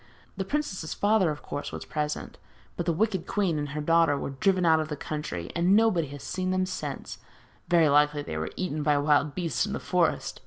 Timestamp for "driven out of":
4.31-4.87